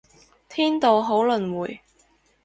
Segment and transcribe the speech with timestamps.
[0.49, 1.79] 天道好輪迴